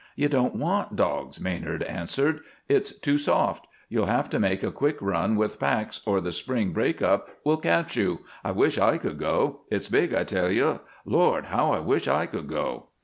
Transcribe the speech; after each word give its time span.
"You 0.15 0.29
don't 0.29 0.55
want 0.55 0.95
dogs," 0.95 1.39
Maynard 1.39 1.83
answered. 1.83 2.39
"It's 2.67 2.91
too 2.97 3.19
soft. 3.19 3.67
You'll 3.87 4.07
have 4.07 4.31
to 4.31 4.39
make 4.39 4.63
a 4.63 4.71
quick 4.71 4.97
run 4.99 5.35
with 5.35 5.59
packs 5.59 6.01
or 6.07 6.19
the 6.19 6.31
spring 6.31 6.71
break 6.73 7.03
up 7.03 7.29
will 7.43 7.57
catch 7.57 7.95
you. 7.95 8.25
I 8.43 8.51
wish 8.51 8.79
I 8.79 8.97
could 8.97 9.19
go. 9.19 9.61
It's 9.69 9.89
big, 9.89 10.11
I 10.15 10.23
tell 10.23 10.49
you. 10.49 10.79
Lord! 11.05 11.45
How 11.53 11.71
I 11.73 11.81
wish 11.81 12.07
I 12.07 12.25
could 12.25 12.47
go!" 12.47 12.87